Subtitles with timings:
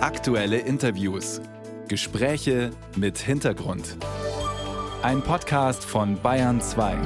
[0.00, 1.40] Aktuelle Interviews.
[1.88, 3.96] Gespräche mit Hintergrund.
[5.02, 6.96] Ein Podcast von Bayern 2.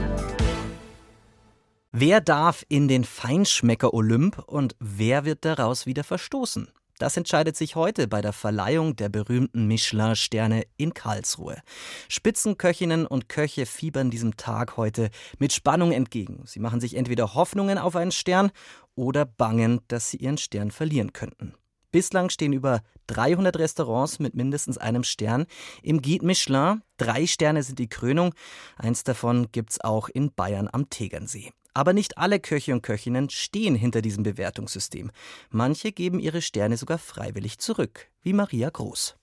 [1.93, 6.69] Wer darf in den Feinschmecker Olymp und wer wird daraus wieder verstoßen?
[6.99, 11.63] Das entscheidet sich heute bei der Verleihung der berühmten Michelin-Sterne in Karlsruhe.
[12.11, 16.43] Spitzenköchinnen und Köche fiebern diesem Tag heute mit Spannung entgegen.
[16.45, 18.51] Sie machen sich entweder Hoffnungen auf einen Stern
[18.95, 21.55] oder bangen, dass sie ihren Stern verlieren könnten.
[21.93, 25.47] Bislang stehen über 300 Restaurants mit mindestens einem Stern
[25.83, 26.83] im Guide Michelin.
[26.97, 28.35] Drei Sterne sind die Krönung.
[28.77, 31.53] Eins davon gibt's auch in Bayern am Tegernsee.
[31.75, 35.11] Aber nicht alle Köche und Köchinnen stehen hinter diesem Bewertungssystem.
[35.51, 39.17] Manche geben ihre Sterne sogar freiwillig zurück, wie Maria Groß.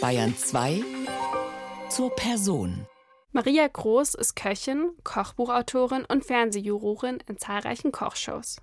[0.00, 0.82] Bayern 2
[1.88, 2.86] zur Person.
[3.32, 8.60] Maria Groß ist Köchin, Kochbuchautorin und Fernsehjurorin in zahlreichen Kochshows.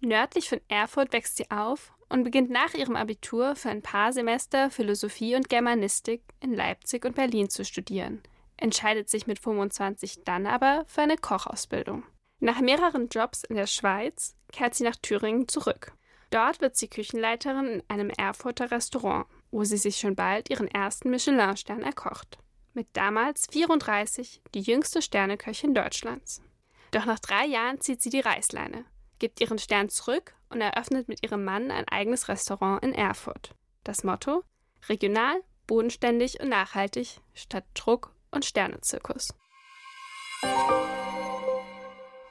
[0.00, 4.70] Nördlich von Erfurt wächst sie auf und beginnt nach ihrem Abitur für ein paar Semester
[4.70, 8.22] Philosophie und Germanistik in Leipzig und Berlin zu studieren,
[8.56, 12.04] entscheidet sich mit 25 dann aber für eine Kochausbildung.
[12.40, 15.92] Nach mehreren Jobs in der Schweiz kehrt sie nach Thüringen zurück.
[16.30, 21.08] Dort wird sie Küchenleiterin in einem Erfurter Restaurant, wo sie sich schon bald ihren ersten
[21.08, 22.38] Michelin-Stern erkocht.
[22.74, 26.42] Mit damals 34 die jüngste Sterneköchin Deutschlands.
[26.90, 28.84] Doch nach drei Jahren zieht sie die Reißleine
[29.18, 33.54] gibt ihren Stern zurück und eröffnet mit ihrem Mann ein eigenes Restaurant in Erfurt.
[33.84, 34.42] Das Motto:
[34.88, 39.28] regional, bodenständig und nachhaltig statt Druck und Sternezirkus.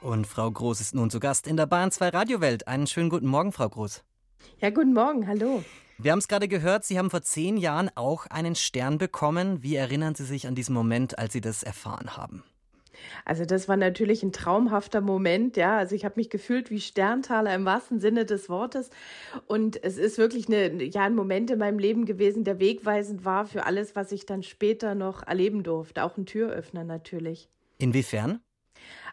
[0.00, 2.68] Und Frau Groß ist nun zu Gast in der Bahn 2 Radiowelt.
[2.68, 4.04] Einen schönen guten Morgen, Frau Groß.
[4.60, 5.64] Ja, guten Morgen, hallo.
[5.98, 9.62] Wir haben es gerade gehört, Sie haben vor zehn Jahren auch einen Stern bekommen.
[9.62, 12.44] Wie erinnern Sie sich an diesen Moment, als Sie das erfahren haben?
[13.24, 15.76] Also das war natürlich ein traumhafter Moment, ja.
[15.76, 18.90] Also ich habe mich gefühlt wie Sterntaler im wahrsten Sinne des Wortes.
[19.46, 23.46] Und es ist wirklich eine, ja, ein Moment in meinem Leben gewesen, der wegweisend war
[23.46, 26.04] für alles, was ich dann später noch erleben durfte.
[26.04, 27.48] Auch ein Türöffner natürlich.
[27.78, 28.40] Inwiefern?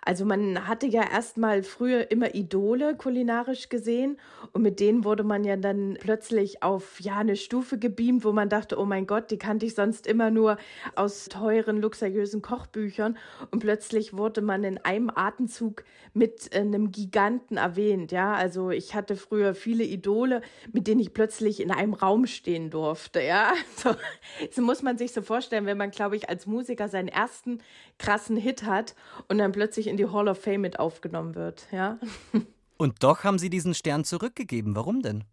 [0.06, 4.18] Also man hatte ja erstmal früher immer Idole kulinarisch gesehen
[4.52, 8.50] und mit denen wurde man ja dann plötzlich auf ja eine Stufe gebeamt, wo man
[8.50, 10.58] dachte, oh mein Gott, die kannte ich sonst immer nur
[10.96, 13.18] aus teuren, luxuriösen Kochbüchern
[13.52, 15.84] und plötzlich wurde man in einem Atemzug
[16.14, 18.34] mit einem Giganten erwähnt, ja?
[18.34, 20.41] Also ich hatte früher viele Idole,
[20.74, 23.53] mit denen ich plötzlich in einem Raum stehen durfte, ja?
[23.75, 23.96] So,
[24.52, 27.59] so muss man sich so vorstellen, wenn man glaube ich als Musiker seinen ersten
[27.97, 28.96] krassen Hit hat
[29.28, 31.99] und dann plötzlich in die Hall of Fame mit aufgenommen wird, ja.
[32.77, 34.75] Und doch haben Sie diesen Stern zurückgegeben.
[34.75, 35.23] Warum denn?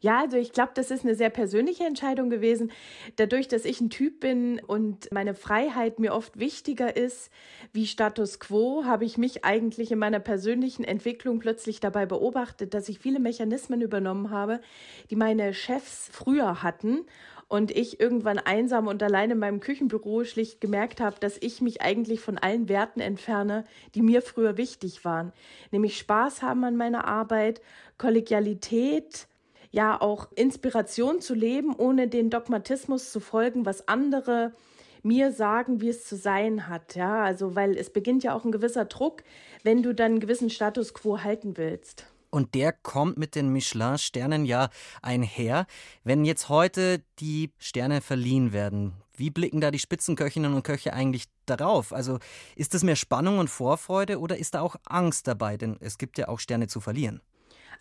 [0.00, 2.70] Ja, also ich glaube, das ist eine sehr persönliche Entscheidung gewesen.
[3.16, 7.30] Dadurch, dass ich ein Typ bin und meine Freiheit mir oft wichtiger ist
[7.72, 12.88] wie Status quo, habe ich mich eigentlich in meiner persönlichen Entwicklung plötzlich dabei beobachtet, dass
[12.88, 14.60] ich viele Mechanismen übernommen habe,
[15.10, 17.06] die meine Chefs früher hatten
[17.48, 21.80] und ich irgendwann einsam und allein in meinem Küchenbüro schlicht gemerkt habe, dass ich mich
[21.80, 23.64] eigentlich von allen Werten entferne,
[23.94, 25.32] die mir früher wichtig waren.
[25.70, 27.60] Nämlich Spaß haben an meiner Arbeit,
[27.98, 29.28] Kollegialität,
[29.70, 34.52] ja auch Inspiration zu leben, ohne den Dogmatismus zu folgen, was andere
[35.02, 36.96] mir sagen, wie es zu sein hat.
[36.96, 39.22] Ja, also weil es beginnt ja auch ein gewisser Druck,
[39.62, 42.06] wenn du dann einen gewissen Status quo halten willst.
[42.36, 44.68] Und der kommt mit den Michelin-Sternen ja
[45.00, 45.66] einher.
[46.04, 51.24] Wenn jetzt heute die Sterne verliehen werden, wie blicken da die Spitzenköchinnen und Köche eigentlich
[51.46, 51.94] darauf?
[51.94, 52.18] Also
[52.54, 55.56] ist es mehr Spannung und Vorfreude oder ist da auch Angst dabei?
[55.56, 57.22] Denn es gibt ja auch Sterne zu verlieren.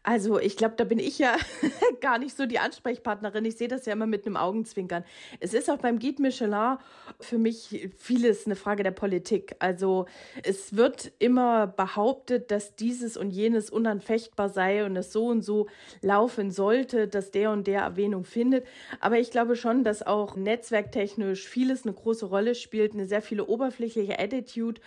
[0.08, 1.36] Also ich glaube, da bin ich ja
[2.00, 3.44] gar nicht so die Ansprechpartnerin.
[3.44, 5.04] Ich sehe das ja immer mit einem Augenzwinkern.
[5.40, 6.78] Es ist auch beim Guide Michelin
[7.20, 9.56] für mich vieles eine Frage der Politik.
[9.58, 10.06] Also
[10.44, 15.66] es wird immer behauptet, dass dieses und jenes unanfechtbar sei und es so und so
[16.02, 18.68] laufen sollte, dass der und der Erwähnung findet.
[19.00, 23.48] Aber ich glaube schon, dass auch netzwerktechnisch vieles eine große Rolle spielt, eine sehr viele
[23.48, 24.80] oberflächliche Attitude.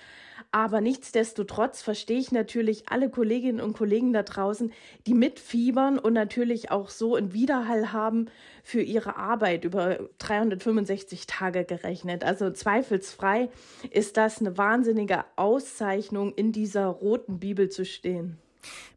[0.50, 4.72] Aber nichtsdestotrotz verstehe ich natürlich alle Kolleginnen und Kollegen da draußen,
[5.08, 8.26] die mitfiebern und natürlich auch so einen Widerhall haben
[8.62, 12.24] für ihre Arbeit über 365 Tage gerechnet.
[12.24, 13.48] Also zweifelsfrei
[13.90, 18.36] ist das eine wahnsinnige Auszeichnung, in dieser roten Bibel zu stehen.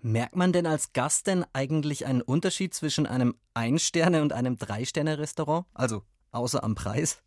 [0.01, 5.65] Merkt man denn als Gast denn eigentlich einen Unterschied zwischen einem Ein-Sterne- und einem Drei-Sterne-Restaurant?
[5.73, 6.01] Also
[6.33, 7.21] außer am Preis?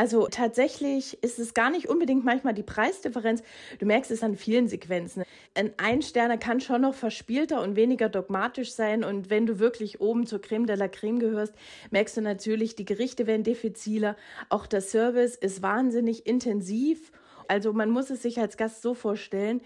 [0.00, 3.42] Also tatsächlich ist es gar nicht unbedingt manchmal die Preisdifferenz.
[3.80, 5.24] Du merkst es an vielen Sequenzen.
[5.52, 9.04] Ein Einsterner kann schon noch verspielter und weniger dogmatisch sein.
[9.04, 11.52] Und wenn du wirklich oben zur Creme de la Creme gehörst,
[11.90, 14.16] merkst du natürlich, die Gerichte werden diffiziler.
[14.48, 17.12] Auch der Service ist wahnsinnig intensiv.
[17.46, 19.60] Also man muss es sich als Gast so vorstellen,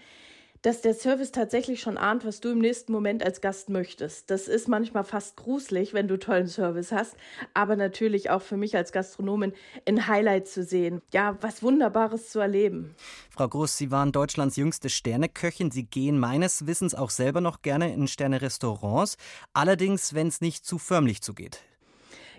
[0.65, 4.31] dass der Service tatsächlich schon ahnt, was du im nächsten Moment als Gast möchtest.
[4.31, 7.15] Das ist manchmal fast gruselig, wenn du tollen Service hast,
[7.53, 9.53] aber natürlich auch für mich als Gastronomin
[9.87, 11.03] ein Highlight zu sehen.
[11.13, 12.95] Ja, was Wunderbares zu erleben.
[13.29, 15.69] Frau Groß, Sie waren Deutschlands jüngste Sterneköchin.
[15.69, 19.17] Sie gehen meines Wissens auch selber noch gerne in Sterne-Restaurants.
[19.53, 21.61] Allerdings, wenn es nicht zu förmlich zugeht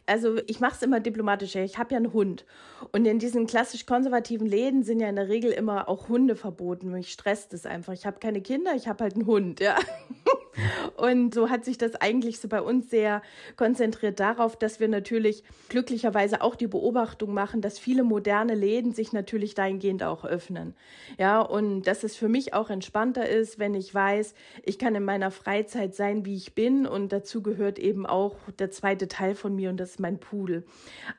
[0.06, 1.62] also ich mache es immer diplomatischer.
[1.62, 2.44] Ich habe ja einen Hund.
[2.92, 6.90] Und in diesen klassisch konservativen Läden sind ja in der Regel immer auch Hunde verboten.
[6.90, 7.92] Mich stresst es einfach.
[7.92, 9.76] Ich habe keine Kinder, ich habe halt einen Hund, ja.
[10.96, 13.22] Und so hat sich das eigentlich so bei uns sehr
[13.56, 19.12] konzentriert darauf, dass wir natürlich glücklicherweise auch die Beobachtung machen, dass viele moderne Läden sich
[19.12, 20.74] natürlich dahingehend auch öffnen.
[21.18, 25.04] Ja, und dass es für mich auch entspannter ist, wenn ich weiß, ich kann in
[25.04, 26.86] meiner Freizeit sein, wie ich bin.
[26.86, 30.64] Und dazu gehört eben auch der zweite Teil von mir und das ist mein Pudel.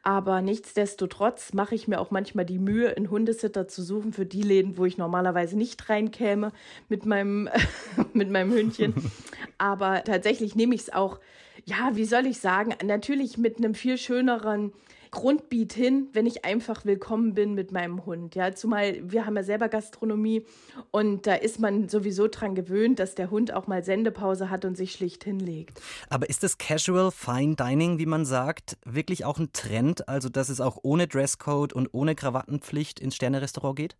[0.03, 4.41] Aber nichtsdestotrotz mache ich mir auch manchmal die Mühe, einen Hundesitter zu suchen für die
[4.41, 6.51] Läden, wo ich normalerweise nicht reinkäme
[6.89, 7.49] mit meinem,
[8.13, 8.93] mit meinem Hündchen.
[9.57, 11.19] Aber tatsächlich nehme ich es auch,
[11.65, 14.73] ja, wie soll ich sagen, natürlich mit einem viel schöneren
[15.11, 18.35] Grundbeat hin, wenn ich einfach willkommen bin mit meinem Hund.
[18.35, 20.45] Ja, zumal wir haben ja selber Gastronomie
[20.91, 24.75] und da ist man sowieso dran gewöhnt, dass der Hund auch mal Sendepause hat und
[24.75, 25.81] sich schlicht hinlegt.
[26.09, 30.07] Aber ist das Casual Fine Dining, wie man sagt, wirklich auch ein Trend?
[30.07, 33.95] Also, dass es auch ohne Dresscode und ohne Krawattenpflicht ins Sternerestaurant geht?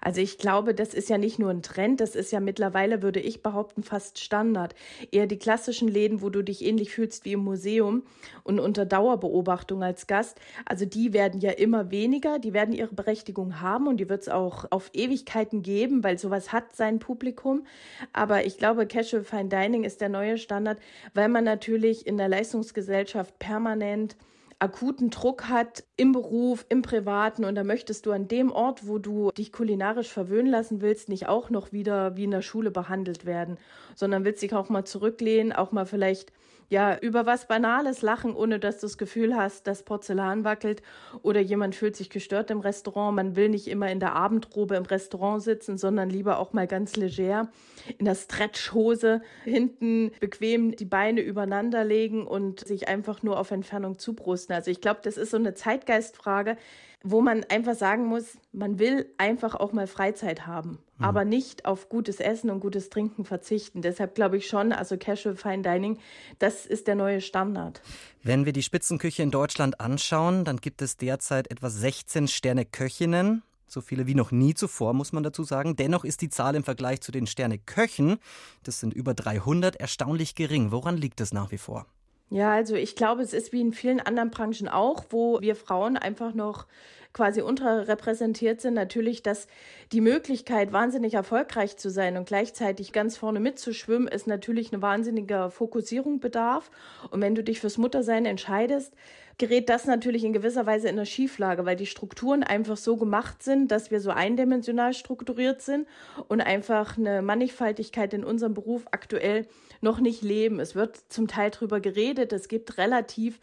[0.00, 3.20] Also ich glaube, das ist ja nicht nur ein Trend, das ist ja mittlerweile, würde
[3.20, 4.74] ich behaupten, fast Standard.
[5.10, 8.02] Eher die klassischen Läden, wo du dich ähnlich fühlst wie im Museum
[8.44, 13.60] und unter Dauerbeobachtung als Gast, also die werden ja immer weniger, die werden ihre Berechtigung
[13.60, 17.66] haben und die wird es auch auf Ewigkeiten geben, weil sowas hat sein Publikum.
[18.12, 20.78] Aber ich glaube, Casual Fine Dining ist der neue Standard,
[21.14, 24.16] weil man natürlich in der Leistungsgesellschaft permanent
[24.60, 28.98] akuten Druck hat im Beruf, im Privaten und da möchtest du an dem Ort, wo
[28.98, 33.24] du dich kulinarisch verwöhnen lassen willst, nicht auch noch wieder wie in der Schule behandelt
[33.24, 33.58] werden,
[33.94, 36.32] sondern willst dich auch mal zurücklehnen, auch mal vielleicht
[36.70, 40.82] ja, über was Banales lachen, ohne dass du das Gefühl hast, dass Porzellan wackelt
[41.22, 43.16] oder jemand fühlt sich gestört im Restaurant.
[43.16, 46.96] Man will nicht immer in der Abendrobe im Restaurant sitzen, sondern lieber auch mal ganz
[46.96, 47.48] leger
[47.96, 53.98] in der Stretchhose hinten bequem die Beine übereinander legen und sich einfach nur auf Entfernung
[53.98, 54.47] zubrusten.
[54.54, 56.56] Also ich glaube, das ist so eine Zeitgeistfrage
[57.02, 61.04] wo man einfach sagen muss, man will einfach auch mal Freizeit haben, mhm.
[61.04, 63.82] aber nicht auf gutes Essen und gutes Trinken verzichten.
[63.82, 65.98] Deshalb glaube ich schon, also Casual Fine Dining,
[66.38, 67.80] das ist der neue Standard.
[68.22, 73.42] Wenn wir die Spitzenküche in Deutschland anschauen, dann gibt es derzeit etwa 16 Sterne Köchinnen.
[73.70, 75.76] So viele wie noch nie zuvor, muss man dazu sagen.
[75.76, 78.16] Dennoch ist die Zahl im Vergleich zu den Sterne-Köchen,
[78.62, 80.72] das sind über 300, erstaunlich gering.
[80.72, 81.86] Woran liegt es nach wie vor?
[82.30, 85.96] Ja, also ich glaube, es ist wie in vielen anderen Branchen auch, wo wir Frauen
[85.96, 86.66] einfach noch
[87.12, 89.46] quasi unterrepräsentiert sind, natürlich, dass
[89.92, 95.50] die Möglichkeit, wahnsinnig erfolgreich zu sein und gleichzeitig ganz vorne mitzuschwimmen, ist natürlich eine wahnsinnige
[95.50, 96.70] Fokussierung bedarf.
[97.10, 98.94] Und wenn du dich fürs Muttersein entscheidest,
[99.38, 103.42] gerät das natürlich in gewisser Weise in eine Schieflage, weil die Strukturen einfach so gemacht
[103.42, 105.86] sind, dass wir so eindimensional strukturiert sind
[106.26, 109.46] und einfach eine Mannigfaltigkeit in unserem Beruf aktuell
[109.80, 110.58] noch nicht leben.
[110.58, 113.38] Es wird zum Teil drüber geredet, es gibt relativ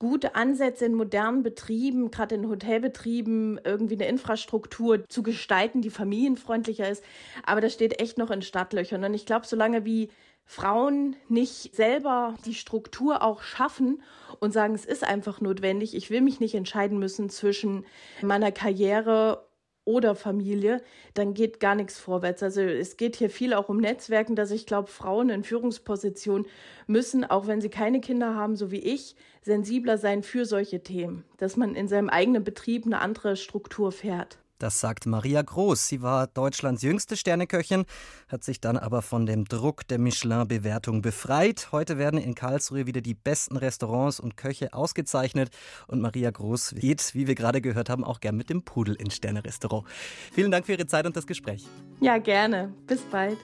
[0.00, 6.88] gute Ansätze in modernen Betrieben, gerade in Hotelbetrieben, irgendwie eine Infrastruktur zu gestalten, die familienfreundlicher
[6.88, 7.04] ist.
[7.44, 9.04] Aber das steht echt noch in Stadtlöchern.
[9.04, 10.08] Und ich glaube, solange wie
[10.46, 14.02] Frauen nicht selber die Struktur auch schaffen
[14.40, 17.84] und sagen, es ist einfach notwendig, ich will mich nicht entscheiden müssen zwischen
[18.22, 19.46] meiner Karriere
[19.90, 20.80] oder Familie,
[21.14, 22.42] dann geht gar nichts vorwärts.
[22.42, 26.46] Also es geht hier viel auch um Netzwerken, dass ich glaube, Frauen in Führungspositionen
[26.86, 31.24] müssen, auch wenn sie keine Kinder haben, so wie ich, sensibler sein für solche Themen,
[31.38, 34.38] dass man in seinem eigenen Betrieb eine andere Struktur fährt.
[34.60, 35.88] Das sagt Maria Groß.
[35.88, 37.86] Sie war Deutschlands jüngste Sterneköchin,
[38.28, 41.68] hat sich dann aber von dem Druck der Michelin-Bewertung befreit.
[41.72, 45.50] Heute werden in Karlsruhe wieder die besten Restaurants und Köche ausgezeichnet.
[45.86, 49.16] Und Maria Groß geht, wie wir gerade gehört haben, auch gern mit dem Pudel ins
[49.16, 49.86] Sternerestaurant.
[50.30, 51.66] Vielen Dank für Ihre Zeit und das Gespräch.
[52.00, 52.74] Ja, gerne.
[52.86, 53.38] Bis bald.